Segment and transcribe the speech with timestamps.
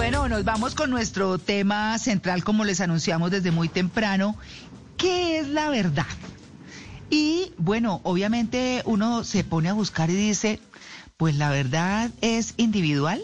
[0.00, 4.34] Bueno, nos vamos con nuestro tema central, como les anunciamos desde muy temprano.
[4.96, 6.06] ¿Qué es la verdad?
[7.10, 10.58] Y bueno, obviamente uno se pone a buscar y dice,
[11.18, 13.20] pues la verdad es individual,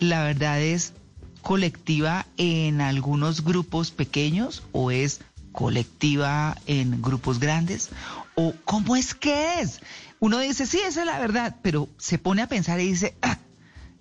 [0.00, 0.94] la verdad es
[1.42, 5.20] colectiva en algunos grupos pequeños o es
[5.52, 7.90] colectiva en grupos grandes?
[8.34, 9.80] ¿O cómo es que es?
[10.20, 13.36] Uno dice, sí, esa es la verdad, pero se pone a pensar y dice, ah,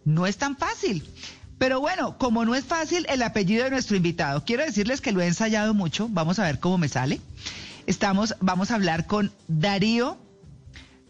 [0.05, 1.03] no es tan fácil.
[1.61, 5.21] Pero bueno, como no es fácil el apellido de nuestro invitado, quiero decirles que lo
[5.21, 7.21] he ensayado mucho, vamos a ver cómo me sale.
[7.85, 10.17] Estamos, vamos a hablar con Darío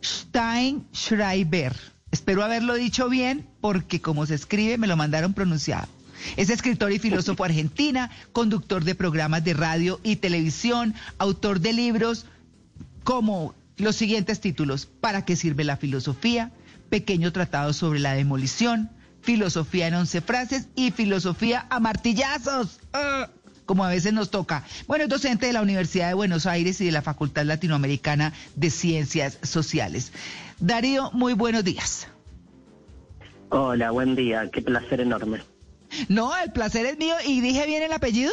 [0.04, 1.74] Steinschreiber.
[2.12, 5.88] Espero haberlo dicho bien porque como se escribe me lo mandaron pronunciado.
[6.36, 12.26] Es escritor y filósofo argentina, conductor de programas de radio y televisión, autor de libros
[13.06, 16.52] como los siguientes títulos, ¿Para qué sirve la filosofía?
[16.90, 18.90] Pequeño tratado sobre la demolición,
[19.22, 22.80] filosofía en once frases y filosofía a martillazos.
[22.94, 23.30] ¡Ah!
[23.66, 24.66] como a veces nos toca.
[24.86, 28.70] Bueno, es docente de la Universidad de Buenos Aires y de la Facultad Latinoamericana de
[28.70, 30.12] Ciencias Sociales.
[30.60, 32.10] Darío, muy buenos días.
[33.48, 34.50] Hola, buen día.
[34.52, 35.42] Qué placer enorme.
[36.10, 37.16] No, el placer es mío.
[37.26, 38.32] ¿Y dije bien el apellido?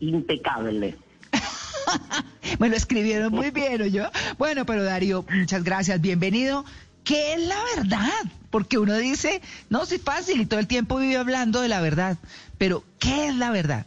[0.00, 0.96] Impecable.
[2.58, 4.04] me lo escribieron muy bien, yo.
[4.38, 6.00] Bueno, pero Darío, muchas gracias.
[6.00, 6.64] Bienvenido.
[7.06, 8.32] ¿Qué es la verdad?
[8.50, 9.40] Porque uno dice,
[9.70, 12.18] no, sí fácil y todo el tiempo vive hablando de la verdad.
[12.58, 13.86] Pero, ¿qué es la verdad?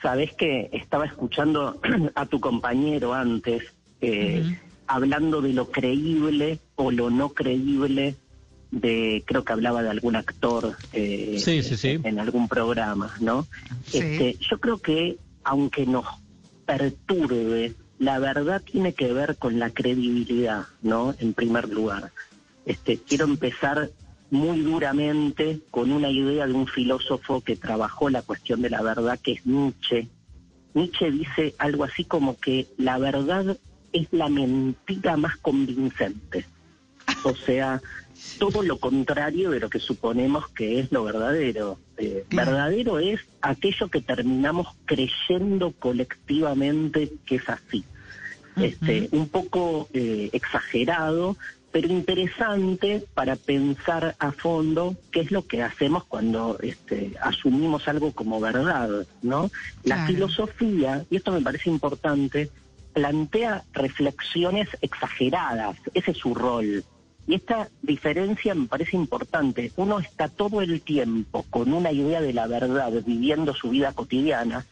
[0.00, 1.80] Sabes que estaba escuchando
[2.14, 3.64] a tu compañero antes,
[4.00, 8.14] eh, hablando de lo creíble o lo no creíble
[8.70, 11.42] de, creo que hablaba de algún actor eh,
[12.04, 13.48] en algún programa, ¿no?
[13.92, 16.06] Este, yo creo que aunque nos
[16.66, 21.14] perturbe la verdad tiene que ver con la credibilidad, ¿no?
[21.18, 22.12] En primer lugar.
[22.64, 23.90] Este, quiero empezar
[24.30, 29.18] muy duramente con una idea de un filósofo que trabajó la cuestión de la verdad,
[29.22, 30.08] que es Nietzsche.
[30.74, 33.56] Nietzsche dice algo así como que la verdad
[33.92, 36.44] es la mentira más convincente.
[37.22, 37.80] O sea,
[38.38, 41.78] todo lo contrario de lo que suponemos que es lo verdadero.
[41.98, 47.84] Eh, verdadero es aquello que terminamos creyendo colectivamente que es así.
[48.56, 51.36] este, un poco eh, exagerado,
[51.72, 58.12] pero interesante para pensar a fondo qué es lo que hacemos cuando este, asumimos algo
[58.12, 59.50] como verdad, ¿no?
[59.84, 62.50] La filosofía, y esto me parece importante,
[62.94, 66.82] plantea reflexiones exageradas, ese es su rol.
[67.26, 69.72] Y esta diferencia me parece importante.
[69.76, 74.64] Uno está todo el tiempo con una idea de la verdad, viviendo su vida cotidiana.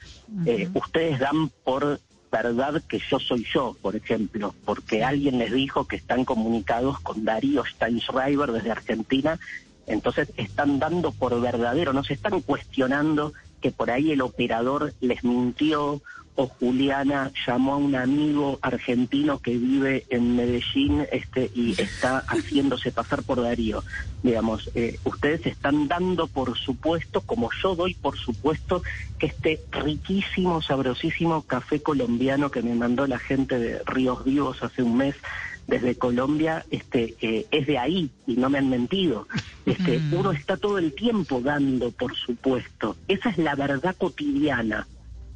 [0.47, 2.01] Eh, ustedes dan por
[2.31, 7.25] verdad que yo soy yo, por ejemplo, porque alguien les dijo que están comunicados con
[7.25, 9.39] Darío Steinschreiber desde Argentina,
[9.87, 15.23] entonces están dando por verdadero, no se están cuestionando que por ahí el operador les
[15.23, 16.03] mintió
[16.37, 22.91] o Juliana llamó a un amigo argentino que vive en Medellín este, y está haciéndose
[22.91, 23.85] pasar por Darío.
[24.23, 28.83] Digamos, eh, ustedes están dando por supuesto, como yo doy por supuesto,
[29.19, 34.83] que este riquísimo, sabrosísimo café colombiano que me mandó la gente de Ríos Vivos hace
[34.83, 35.15] un mes
[35.67, 39.27] desde Colombia este eh, es de ahí y no me han mentido.
[39.65, 40.15] Este, mm.
[40.15, 42.97] Uno está todo el tiempo dando, por supuesto.
[43.09, 44.87] Esa es la verdad cotidiana.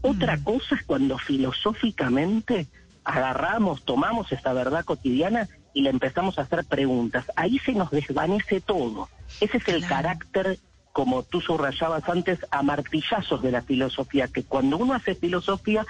[0.02, 2.66] Otra cosa es cuando filosóficamente
[3.04, 7.24] agarramos, tomamos esta verdad cotidiana y le empezamos a hacer preguntas.
[7.36, 9.08] Ahí se nos desvanece todo.
[9.40, 10.58] Ese es el carácter,
[10.92, 15.86] como tú subrayabas antes, a martillazos de la filosofía, que cuando uno hace filosofía,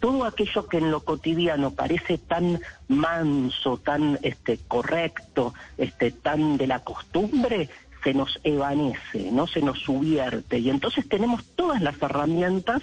[0.00, 6.66] todo aquello que en lo cotidiano parece tan manso, tan este, correcto, este, tan de
[6.66, 7.68] la costumbre,
[8.02, 10.58] se nos evanece, no se nos subierte.
[10.58, 12.82] Y entonces tenemos todas las herramientas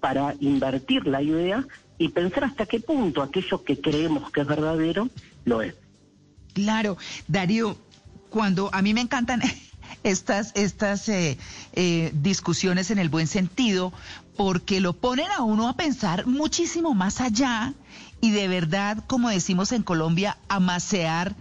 [0.00, 1.66] para invertir la idea
[1.98, 5.08] y pensar hasta qué punto aquello que creemos que es verdadero
[5.44, 5.74] lo es.
[6.52, 6.96] Claro,
[7.26, 7.76] Darío,
[8.30, 9.42] cuando a mí me encantan
[10.02, 11.38] estas, estas eh,
[11.72, 13.92] eh, discusiones en el buen sentido,
[14.36, 17.74] porque lo ponen a uno a pensar muchísimo más allá
[18.20, 21.34] y de verdad, como decimos en Colombia, a macear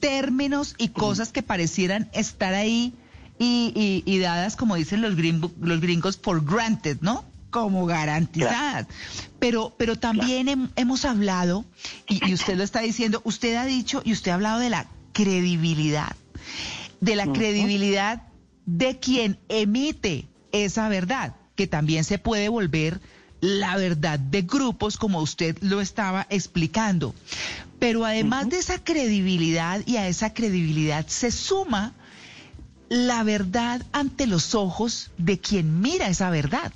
[0.00, 2.94] términos y cosas que parecieran estar ahí
[3.38, 7.24] y, dadas, como dicen los, los gringos, for granted, ¿no?
[7.56, 8.86] Como garantizadas.
[9.38, 11.64] Pero, pero también hemos hablado,
[12.06, 16.14] y, usted lo está diciendo, usted ha dicho y usted ha hablado de la credibilidad,
[17.00, 18.24] de la credibilidad
[18.66, 23.00] de quien emite esa verdad, que también se puede volver
[23.40, 27.14] la verdad de grupos, como usted lo estaba explicando.
[27.78, 31.94] Pero además de esa credibilidad y a esa credibilidad se suma
[32.90, 36.72] la verdad ante los ojos de quien mira esa verdad.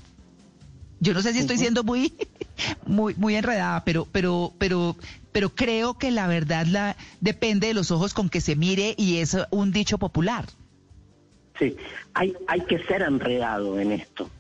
[1.01, 2.13] Yo no sé si estoy siendo muy,
[2.87, 4.97] muy, muy enredada, pero, pero, pero,
[5.33, 9.19] pero creo que la verdad la, depende de los ojos con que se mire y
[9.19, 10.47] es un dicho popular.
[11.59, 11.77] Sí,
[12.15, 14.31] hay, hay que ser enredado en esto,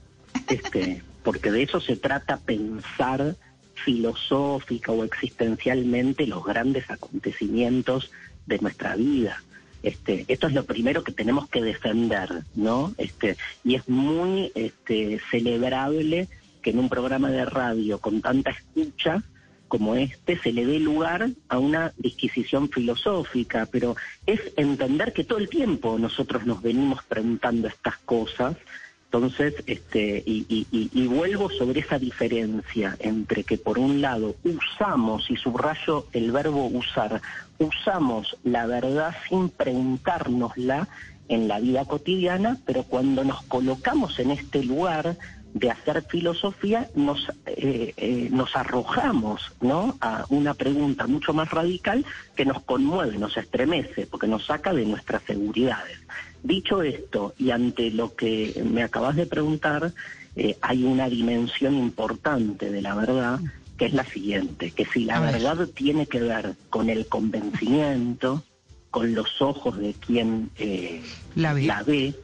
[0.49, 3.37] este, porque de eso se trata pensar
[3.85, 8.11] filosófica o existencialmente los grandes acontecimientos
[8.47, 9.43] de nuestra vida.
[9.83, 12.93] Este, esto es lo primero que tenemos que defender, ¿no?
[12.99, 16.29] Este, y es muy este, celebrable
[16.61, 19.23] que en un programa de radio con tanta escucha
[19.71, 23.95] como este se le dé lugar a una disquisición filosófica, pero
[24.27, 28.57] es entender que todo el tiempo nosotros nos venimos preguntando estas cosas.
[29.05, 36.06] Entonces, este, y, vuelvo sobre esa diferencia entre que por un lado usamos, y subrayo
[36.13, 37.23] el verbo usar,
[37.59, 40.89] usamos la verdad sin preguntárnosla
[41.29, 45.17] en la vida cotidiana, pero cuando nos colocamos en este lugar
[45.55, 49.97] de hacer filosofía, nos, eh, eh, nos arrojamos ¿no?
[50.00, 52.05] a una pregunta mucho más radical
[52.37, 55.99] que nos conmueve, nos estremece, porque nos saca de nuestras seguridades.
[56.43, 59.93] Dicho esto, y ante lo que me acabas de preguntar,
[60.37, 63.41] eh, hay una dimensión importante de la verdad,
[63.76, 68.44] que es la siguiente, que si la verdad tiene que ver con el convencimiento,
[68.91, 71.03] con los ojos de quien eh,
[71.35, 72.14] la ve,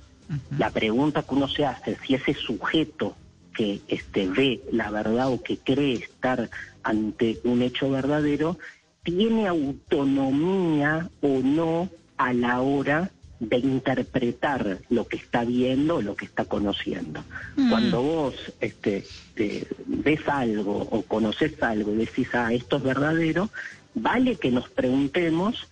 [0.59, 3.17] la, pregunta que uno se hace, si ese sujeto
[3.55, 6.51] que este, ve la verdad o que cree estar
[6.83, 8.59] ante un hecho verdadero,
[9.03, 16.17] tiene autonomía o no a la hora de interpretar lo que está viendo o lo
[16.17, 17.23] que está conociendo.
[17.57, 17.71] Mm.
[17.71, 19.05] Cuando vos este,
[19.87, 23.51] ves algo o conoces algo y decís, ah, esto es verdadero,
[23.95, 25.69] vale que nos preguntemos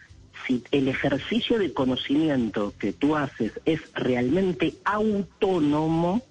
[0.47, 6.23] si el ejercicio de conocimiento que tú haces es realmente autónomo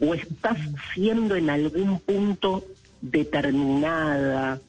[0.00, 0.58] o estás
[0.92, 2.64] siendo en algún punto
[3.00, 4.60] determinada,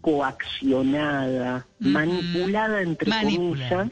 [0.00, 3.90] coaccionada, manipulada entre comillas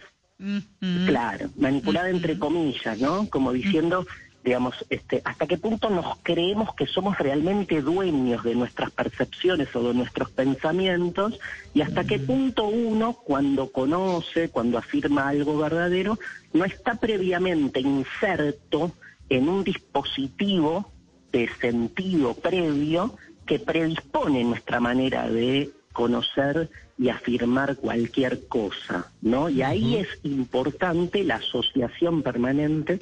[1.07, 3.29] Claro, manipulada entre comillas, ¿no?
[3.29, 4.07] Como diciendo,
[4.43, 9.83] digamos, este, hasta qué punto nos creemos que somos realmente dueños de nuestras percepciones o
[9.83, 11.39] de nuestros pensamientos
[11.75, 16.19] y hasta qué punto uno, cuando conoce, cuando afirma algo verdadero,
[16.53, 18.93] no está previamente inserto
[19.29, 20.91] en un dispositivo
[21.33, 23.17] de sentido previo
[23.47, 26.71] que predispone nuestra manera de conocer
[27.01, 29.49] y afirmar cualquier cosa, ¿no?
[29.49, 32.99] Y ahí es importante la asociación permanente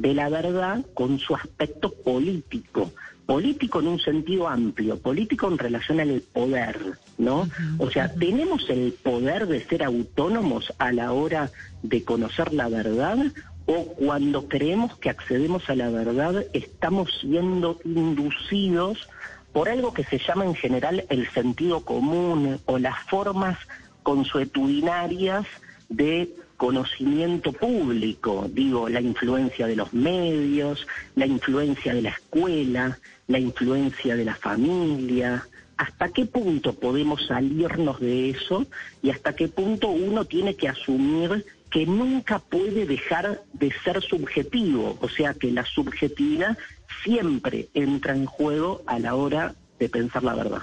[0.00, 2.92] de la verdad con su aspecto político,
[3.26, 6.78] político en un sentido amplio, político en relación al poder,
[7.18, 7.48] ¿no?
[7.78, 11.50] O sea, tenemos el poder de ser autónomos a la hora
[11.82, 13.18] de conocer la verdad
[13.66, 19.08] o cuando creemos que accedemos a la verdad estamos siendo inducidos
[19.52, 23.58] por algo que se llama en general el sentido común o las formas
[24.02, 25.44] consuetudinarias
[25.88, 32.98] de conocimiento público, digo, la influencia de los medios, la influencia de la escuela,
[33.28, 35.46] la influencia de la familia,
[35.76, 38.66] hasta qué punto podemos salirnos de eso
[39.02, 44.98] y hasta qué punto uno tiene que asumir que nunca puede dejar de ser subjetivo,
[45.00, 46.58] o sea que la subjetividad
[47.04, 50.62] siempre entra en juego a la hora de pensar la verdad.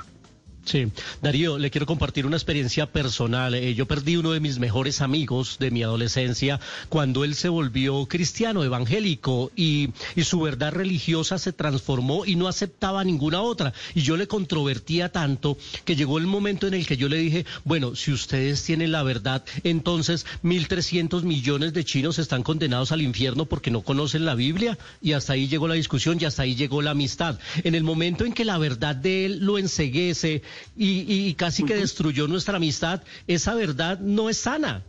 [0.65, 0.88] Sí,
[1.22, 3.53] Darío, le quiero compartir una experiencia personal.
[3.53, 8.07] Eh, yo perdí uno de mis mejores amigos de mi adolescencia cuando él se volvió
[8.07, 13.74] cristiano, evangélico, y, y, su verdad religiosa se transformó y no aceptaba ninguna otra.
[13.93, 15.55] Y yo le controvertía tanto
[15.86, 19.03] que llegó el momento en el que yo le dije, bueno, si ustedes tienen la
[19.03, 24.79] verdad, entonces 1.300 millones de chinos están condenados al infierno porque no conocen la Biblia.
[25.00, 27.39] Y hasta ahí llegó la discusión y hasta ahí llegó la amistad.
[27.63, 30.41] En el momento en que la verdad de él lo enseguece,
[30.75, 34.83] y, casi que destruyó nuestra amistad, esa verdad no es sana.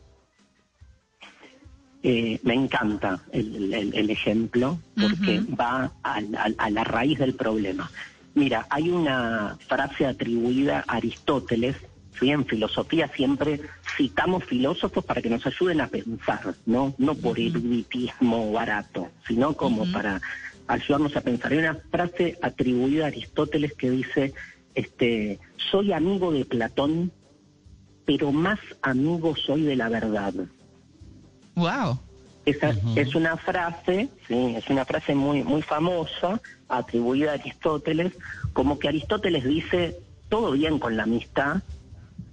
[2.02, 7.90] Eh, me encanta el, ejemplo porque va a, la raíz del problema.
[8.34, 11.76] Mira, hay una frase atribuida a Aristóteles
[12.18, 12.30] ¿sí?
[12.30, 13.60] En filosofía siempre
[13.96, 19.90] citamos filósofos para que nos ayuden a pensar, no, no por eruditismo barato, sino como
[19.90, 20.20] para
[20.66, 21.52] ayudarnos a pensar.
[21.52, 24.34] Hay una frase atribuida a Aristóteles que dice,
[24.76, 25.40] este,
[25.70, 27.10] soy amigo de Platón,
[28.04, 30.34] pero más amigo soy de la verdad.
[31.56, 31.98] Wow.
[32.44, 38.12] Esa es una frase, sí, es una frase muy muy famosa atribuida a Aristóteles,
[38.52, 41.62] como que Aristóteles dice todo bien con la amistad,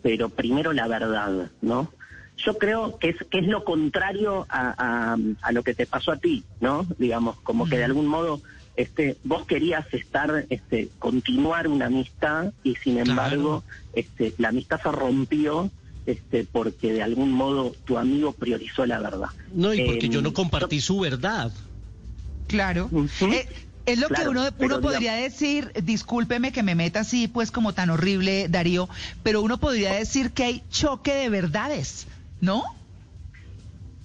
[0.03, 1.91] pero primero la verdad, ¿no?
[2.37, 6.17] Yo creo que es que es lo contrario a, a, lo que te pasó a
[6.17, 6.85] ti, ¿no?
[6.99, 8.41] Digamos, como que de algún modo
[8.75, 13.63] este vos querías estar este continuar una amistad y sin embargo
[13.93, 15.69] este la amistad se rompió
[16.05, 19.29] este porque de algún modo tu amigo priorizó la verdad.
[19.53, 21.51] No, y porque yo no Em, compartí su verdad.
[22.47, 22.89] Claro.
[23.21, 23.47] Eh,
[23.85, 27.73] es lo que uno, pero uno podría decir, discúlpeme que me meta así, pues como
[27.73, 28.89] tan horrible, Darío,
[29.23, 32.07] pero uno podría decir que hay choque de verdades,
[32.41, 32.63] ¿no?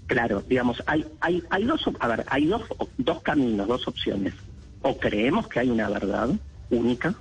[0.06, 2.62] Claro, digamos, hay, hay, hay dos, a ver, hay dos,
[2.96, 4.34] dos caminos, dos opciones.
[4.82, 6.30] O creemos que hay una verdad
[6.70, 7.14] única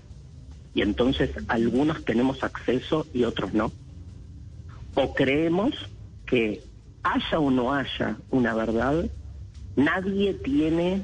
[0.74, 3.72] y entonces algunos tenemos acceso y otros no.
[4.96, 5.74] O creemos
[6.26, 6.64] que
[7.04, 9.06] haya o no haya una verdad,
[9.76, 11.02] nadie tiene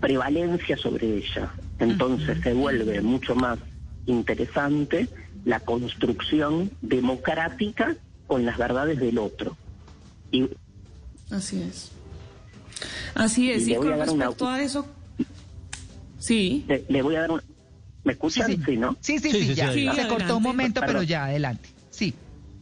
[0.00, 1.52] prevalencia sobre ella.
[1.78, 3.58] Entonces se vuelve mucho más
[4.06, 5.08] interesante
[5.44, 9.56] la construcción democrática con las verdades del otro.
[10.32, 10.48] Y
[11.30, 11.92] Así es.
[13.14, 13.66] Así es.
[13.68, 14.86] Y con una- respecto a eso,
[16.26, 16.64] sí.
[16.68, 17.40] le, le voy a dar un...
[18.04, 18.64] ¿Me escuchan?
[18.64, 18.96] Sí, ¿no?
[19.00, 19.72] Sí, sí, Sí, sí, sí, ya.
[19.72, 20.08] sí, Se adelante.
[20.14, 21.68] cortó un momento, pero ya, adelante.
[21.90, 22.14] Sí.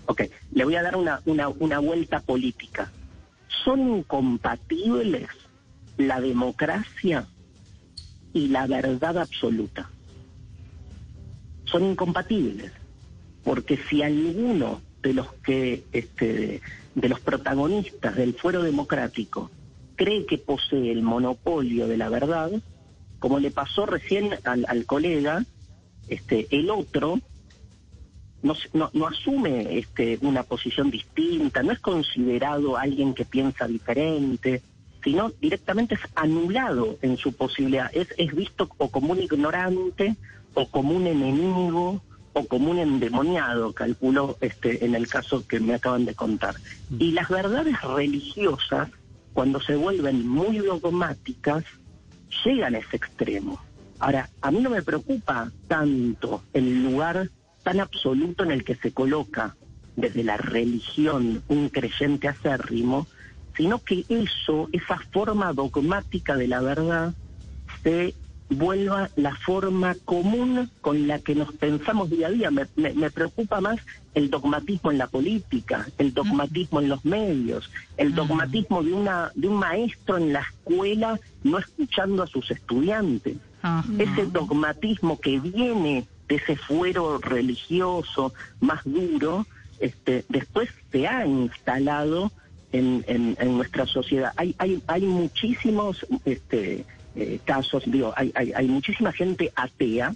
[0.06, 2.90] Ok, le voy a dar una, una, una vuelta política.
[3.64, 5.28] ¿Son incompatibles
[5.98, 7.26] la democracia
[8.32, 9.90] y la verdad absoluta?
[11.66, 12.72] Son incompatibles,
[13.42, 16.60] porque si alguno de los que este,
[16.94, 19.50] de los protagonistas del fuero democrático
[19.96, 22.50] cree que posee el monopolio de la verdad,
[23.24, 25.42] como le pasó recién al, al colega,
[26.08, 27.20] este, el otro
[28.42, 33.66] no, se- no, no asume este, una posición distinta, no es considerado alguien que piensa
[33.66, 34.60] diferente,
[35.02, 40.16] sino directamente es anulado en su posibilidad, es, es visto o como un ignorante,
[40.52, 42.02] o como un enemigo,
[42.34, 46.56] o como un endemoniado, calculo este, en el caso que me acaban de contar.
[46.90, 48.90] Y las verdades religiosas,
[49.32, 51.64] cuando se vuelven muy dogmáticas,
[52.44, 53.60] llegan a ese extremo.
[53.98, 57.30] Ahora, a mí no me preocupa tanto el lugar
[57.62, 59.56] tan absoluto en el que se coloca
[59.96, 63.06] desde la religión un creyente acérrimo,
[63.56, 67.14] sino que eso, esa forma dogmática de la verdad,
[67.82, 68.14] se
[68.50, 72.50] vuelva la forma común con la que nos pensamos día a día.
[72.50, 73.78] Me, me- me preocupa más
[74.14, 79.48] el dogmatismo en la política, el dogmatismo en los medios, el dogmatismo de una de
[79.48, 83.36] un maestro en la escuela no escuchando a sus estudiantes.
[83.62, 83.84] Ajá.
[83.98, 89.46] Ese dogmatismo que viene de ese fuero religioso más duro,
[89.80, 92.30] este, después se ha instalado
[92.72, 94.32] en, en- en nuestra sociedad.
[94.36, 96.84] Hay, hay, hay muchísimos este,
[97.16, 100.14] eh, casos, digo, hay, hay, hay muchísima gente atea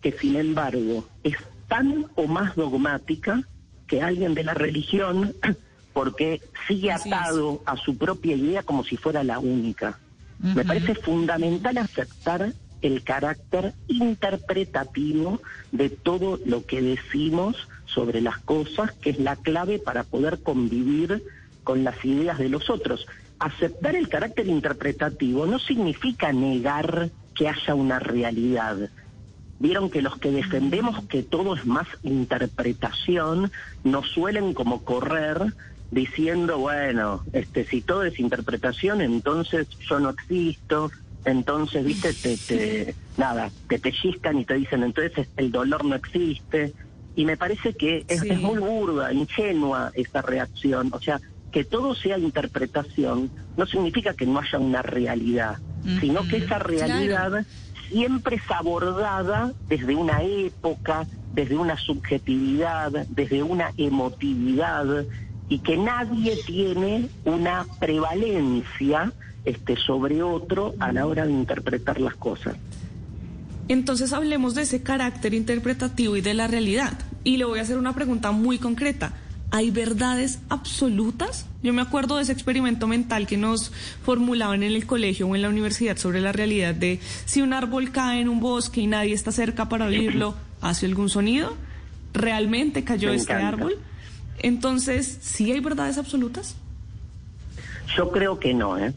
[0.00, 1.36] que sin embargo es
[1.68, 3.42] tan o más dogmática
[3.86, 5.34] que alguien de la religión
[5.92, 9.98] porque sigue atado a su propia idea como si fuera la única.
[10.40, 15.40] Me parece fundamental aceptar el carácter interpretativo
[15.72, 21.24] de todo lo que decimos sobre las cosas, que es la clave para poder convivir
[21.64, 23.06] con las ideas de los otros.
[23.38, 28.90] Aceptar el carácter interpretativo no significa negar que haya una realidad.
[29.60, 33.50] Vieron que los que defendemos que todo es más interpretación
[33.84, 35.52] nos suelen como correr
[35.90, 40.90] diciendo, bueno, este si todo es interpretación, entonces yo no existo,
[41.24, 46.72] entonces, viste, te, te nada, te pellizcan y te dicen, entonces el dolor no existe.
[47.16, 48.28] Y me parece que es, Sí.
[48.30, 50.88] es muy burda, ingenua esa reacción.
[50.92, 51.20] O sea,
[51.52, 55.58] que todo sea interpretación no significa que no haya una realidad,
[56.00, 57.44] sino que esa realidad
[57.88, 65.06] siempre es abordada desde una época, desde una subjetividad, desde una emotividad,
[65.48, 69.12] y que nadie tiene una prevalencia
[69.44, 72.56] este, sobre otro a la hora de interpretar las cosas.
[73.68, 76.92] Entonces hablemos de ese carácter interpretativo y de la realidad.
[77.24, 79.12] Y le voy a hacer una pregunta muy concreta.
[79.50, 81.46] ¿Hay verdades absolutas?
[81.62, 83.70] Yo me acuerdo de ese experimento mental que nos
[84.02, 87.90] formulaban en el colegio o en la universidad sobre la realidad de si un árbol
[87.90, 91.56] cae en un bosque y nadie está cerca para oírlo, ¿hace algún sonido?
[92.12, 93.78] ¿realmente cayó este árbol?
[94.40, 96.56] Entonces, ¿sí hay verdades absolutas?
[97.96, 98.92] Yo creo que no, ¿eh?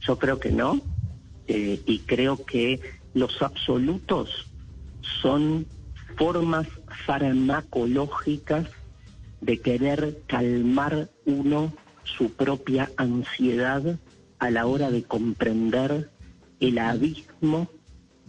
[0.00, 0.80] Yo creo que no.
[1.48, 2.80] Eh, y creo que
[3.14, 4.48] los absolutos
[5.22, 5.66] son
[6.16, 6.66] formas
[7.06, 8.66] farmacológicas
[9.42, 11.72] de querer calmar uno
[12.04, 13.98] su propia ansiedad
[14.38, 16.10] a la hora de comprender
[16.60, 17.68] el abismo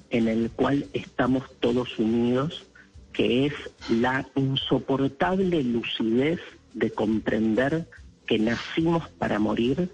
[0.10, 2.66] en el cual estamos todos unidos,
[3.14, 3.54] que es
[3.90, 6.40] la insoportable lucidez
[6.74, 7.88] de comprender
[8.26, 9.90] que nacimos para morir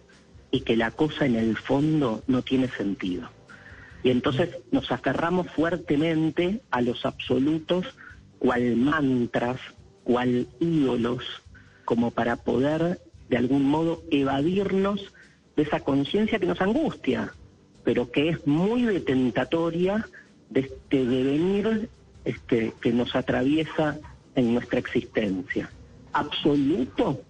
[0.52, 3.30] y que la cosa en el fondo no tiene sentido.
[4.04, 7.86] Y entonces nos aferramos fuertemente a los absolutos
[8.40, 9.60] cual mantras,
[10.04, 11.24] cual ídolos,
[11.86, 15.14] como para poder de algún modo evadirnos
[15.56, 17.34] de esa conciencia que nos angustia,
[17.84, 20.08] pero que es muy detentatoria
[20.50, 21.90] de este devenir
[22.26, 23.98] este, que nos atraviesa
[24.36, 25.70] en nuestra existencia.
[26.14, 27.22] Absoluto.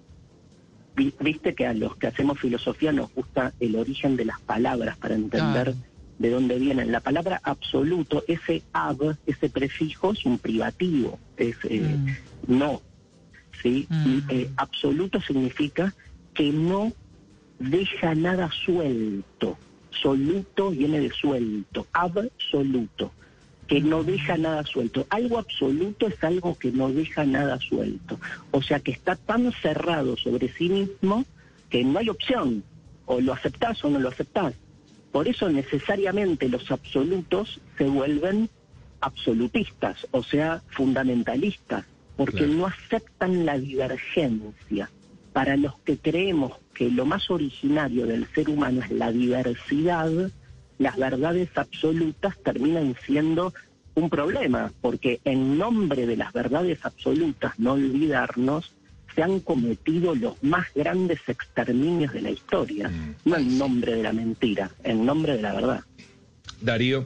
[0.95, 5.15] Viste que a los que hacemos filosofía nos gusta el origen de las palabras para
[5.15, 5.75] entender
[6.19, 6.91] de dónde vienen.
[6.91, 12.59] La palabra absoluto, ese ab, ese prefijo es un privativo, es eh, mm.
[12.59, 12.81] no.
[13.63, 13.87] ¿sí?
[13.89, 14.19] Mm.
[14.29, 15.93] Eh, absoluto significa
[16.33, 16.91] que no
[17.57, 19.57] deja nada suelto.
[20.01, 23.11] Soluto viene de suelto, absoluto,
[23.67, 24.05] que no mm.
[24.05, 25.07] deja nada suelto.
[25.09, 28.19] Algo absoluto es algo que no deja nada suelto.
[28.51, 31.25] O sea que está tan cerrado sobre sí mismo
[31.69, 32.63] que no hay opción.
[33.05, 34.53] O lo aceptás o no lo aceptás.
[35.11, 38.49] Por eso necesariamente los absolutos se vuelven
[39.01, 41.85] absolutistas, o sea, fundamentalistas,
[42.15, 44.89] porque no aceptan la divergencia.
[45.33, 50.11] Para los que creemos que lo más originario del ser humano es la diversidad,
[50.77, 53.53] las verdades absolutas terminan siendo
[53.95, 58.73] un problema, porque en nombre de las verdades absolutas, no olvidarnos,
[59.19, 63.15] se han cometido los más grandes exterminios de la historia, mm.
[63.25, 65.83] no en nombre de la mentira, en nombre de la verdad.
[66.61, 67.03] Darío,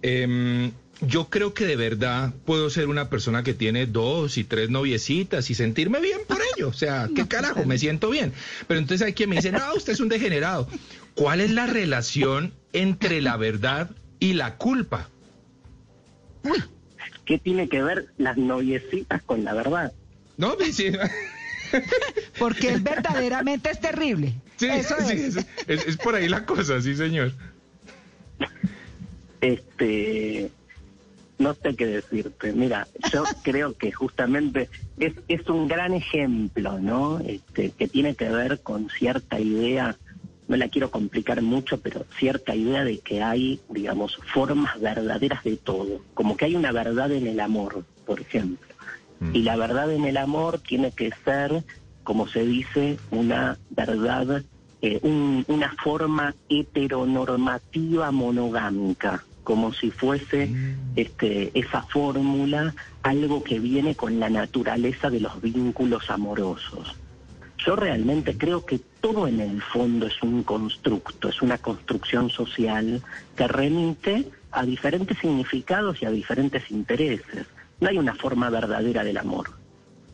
[0.00, 4.70] em, yo creo que de verdad puedo ser una persona que tiene dos y tres
[4.70, 6.68] noviecitas y sentirme bien por ello.
[6.68, 7.64] O sea, ¿qué carajo?
[7.64, 8.32] Me siento bien.
[8.68, 10.68] Pero entonces hay quien me dice, no, usted es un degenerado.
[11.16, 13.90] ¿Cuál es la relación entre la verdad
[14.20, 15.08] y la culpa?
[17.24, 19.92] ¿Qué tiene que ver las noviecitas con la verdad?
[20.36, 20.92] No, sí.
[22.38, 24.34] Porque él verdaderamente es terrible.
[24.56, 25.36] Sí, Eso es.
[25.66, 25.96] es.
[25.96, 27.32] por ahí la cosa, sí, señor.
[29.40, 30.50] Este,
[31.38, 32.52] no sé qué decirte.
[32.52, 37.20] Mira, yo creo que justamente es, es un gran ejemplo, ¿no?
[37.20, 39.96] Este, que tiene que ver con cierta idea,
[40.48, 45.56] no la quiero complicar mucho, pero cierta idea de que hay, digamos, formas verdaderas de
[45.56, 46.04] todo.
[46.14, 48.66] Como que hay una verdad en el amor, por ejemplo.
[49.20, 49.34] Mm.
[49.34, 51.64] Y la verdad en el amor tiene que ser,
[52.04, 54.42] como se dice, una verdad,
[54.82, 60.92] eh, una forma heteronormativa monogámica, como si fuese mm.
[60.96, 66.94] este, esa fórmula algo que viene con la naturaleza de los vínculos amorosos.
[67.64, 73.02] Yo realmente creo que todo en el fondo es un constructo, es una construcción social
[73.36, 77.46] que remite a diferentes significados y a diferentes intereses.
[77.80, 79.50] No hay una forma verdadera del amor.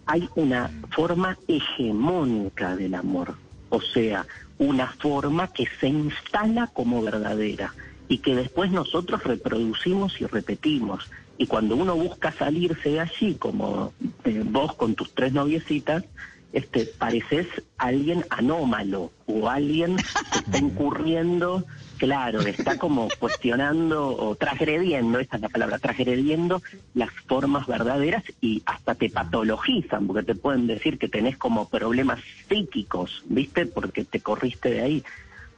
[0.07, 3.37] Hay una forma hegemónica del amor,
[3.70, 4.27] o sea,
[4.59, 7.74] una forma que se instala como verdadera
[8.09, 11.11] y que después nosotros reproducimos y repetimos.
[11.38, 13.92] Y cuando uno busca salirse de allí, como
[14.24, 16.05] eh, vos con tus tres noviecitas,
[16.53, 17.48] este, pareces
[17.79, 21.64] alguien anómalo o alguien que está incurriendo
[21.98, 26.62] Claro, está como cuestionando o transgrediendo, esta es la palabra, transgrediendo
[26.94, 32.20] las formas verdaderas y hasta te patologizan, porque te pueden decir que tenés como problemas
[32.48, 33.66] psíquicos, ¿viste?
[33.66, 35.04] Porque te corriste de ahí.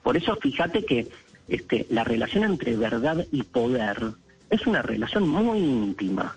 [0.02, 1.08] Por eso fíjate que
[1.48, 4.12] este, la relación entre verdad y poder
[4.50, 6.36] es una relación muy íntima.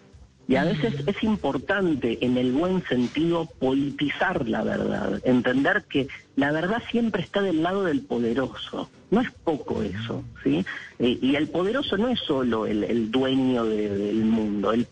[0.49, 6.51] Y a veces es importante, en el buen sentido, politizar la verdad, entender que la
[6.51, 8.89] verdad siempre está del lado del poderoso.
[9.11, 10.65] No es poco eso, ¿sí?
[10.97, 14.71] Eh, y el poderoso no es solo el, dueño del mundo.
[14.71, 14.87] El,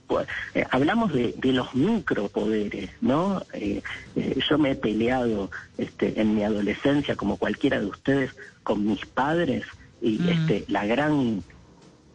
[0.54, 3.42] eh, hablamos de, los micropoderes, ¿no?
[3.54, 3.82] Eh,
[4.48, 9.66] yo me he peleado este, en mi adolescencia, como cualquiera de ustedes, con mis padres
[10.04, 11.42] y este, la gran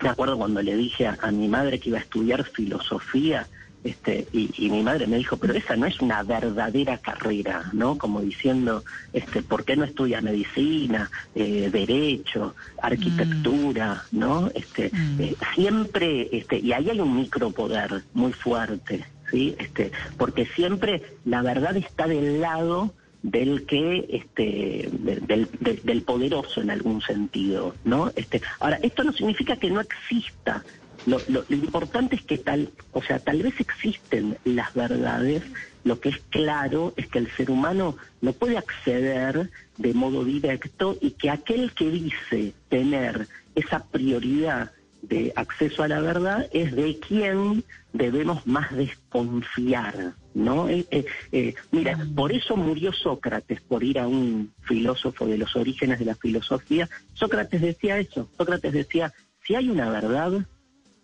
[0.02, 3.46] me acuerdo cuando le dije a, mi madre que iba a estudiar filosofía,
[3.84, 7.98] este, y, mi madre me dijo, pero esa no es una verdadera carrera, ¿no?
[7.98, 14.18] Como diciendo, este, ¿por qué no estudia medicina, eh, derecho, arquitectura, mm.
[14.18, 14.50] ¿no?
[14.54, 15.20] Este, mm.
[15.20, 19.56] eh, siempre, este, y ahí hay un micropoder muy fuerte, ¿sí?
[19.58, 25.48] Este, porque siempre la verdad está del lado del que este del,
[25.82, 30.64] del, poderoso en algún sentido no este ahora esto no significa que no exista.
[31.06, 35.42] Lo, lo, importante es que tal o sea tal vez existen las verdades.
[35.85, 40.96] Lo que es claro es que el ser humano no puede acceder de modo directo
[41.00, 44.70] y que aquel que dice tener esa prioridad
[45.02, 50.68] de acceso a la verdad es de quien debemos más desconfiar, ¿no?
[50.68, 55.55] Eh, eh, eh, mira, por eso murió Sócrates, por ir a un filósofo de los
[55.57, 56.88] orígenes de la filosofía.
[57.14, 59.12] Sócrates decía eso, Sócrates decía,
[59.47, 60.33] si hay una verdad,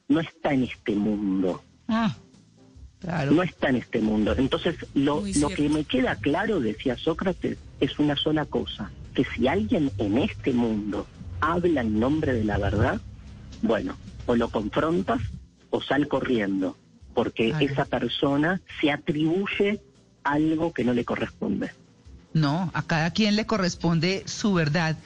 [0.08, 1.62] no está en este mundo.
[1.88, 2.16] Ah,
[3.00, 3.32] claro.
[3.32, 4.34] No está en este mundo.
[4.36, 9.48] Entonces, lo, lo que me queda claro, decía Sócrates, es una sola cosa, que si
[9.48, 11.06] alguien en este mundo
[11.40, 13.00] habla en nombre de la verdad,
[13.62, 15.20] bueno, o lo confrontas
[15.70, 16.76] o sal corriendo,
[17.18, 19.80] porque esa persona se atribuye
[20.22, 21.72] algo que no le corresponde.
[22.32, 24.96] No, a cada quien le corresponde su verdad.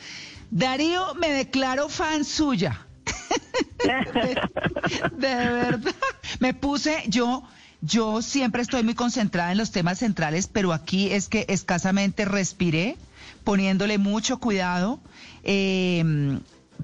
[0.51, 2.85] Darío, me declaro fan suya.
[5.17, 5.95] de, verdad.
[6.39, 7.45] Me puse, yo,
[7.81, 12.99] yo siempre estoy muy concentrada en los temas centrales, pero aquí es que escasamente respiré,
[13.43, 15.01] poniéndole mucho cuidado.
[15.45, 16.39] Eh,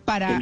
[0.06, 0.40] para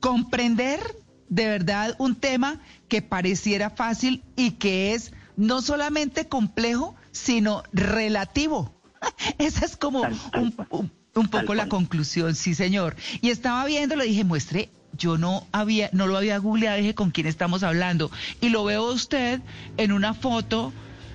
[0.00, 0.80] comprender
[1.28, 8.74] de verdad un tema que pareciera fácil y que es no solamente complejo, sino relativo.
[9.38, 10.02] Esa es como
[11.14, 12.96] un, poco la conclusión, sí señor.
[13.20, 17.10] Y estaba viendo, le dije, muestre, yo no había, no lo había googleado, dije con
[17.10, 18.10] quién estamos hablando.
[18.40, 19.40] Y lo veo usted
[19.76, 20.72] en una foto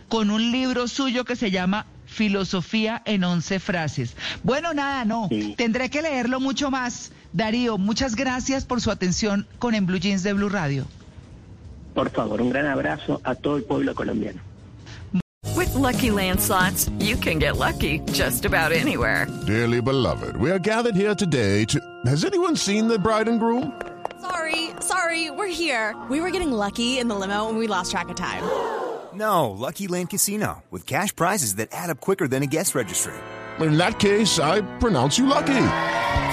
[0.08, 4.15] con un libro suyo que se llama Filosofía en once frases.
[4.43, 9.73] Bueno, nada, no, tendré que leerlo mucho más Darío, muchas gracias por su atención con
[9.73, 10.85] En Blue Jeans de Blue Radio.
[11.93, 14.41] Por favor, un gran abrazo a todo el pueblo colombiano.
[15.55, 19.27] With lucky landslots, you can get lucky just about anywhere.
[19.45, 21.79] Dearly beloved, we are gathered here today to.
[22.05, 23.73] Has anyone seen the bride and groom?
[24.21, 25.95] Sorry, sorry, we're here.
[26.09, 28.43] We were getting lucky in the limo and we lost track of time.
[29.13, 33.13] No, Lucky Land Casino, with cash prizes that add up quicker than a guest registry.
[33.59, 35.67] In that case, I pronounce you lucky.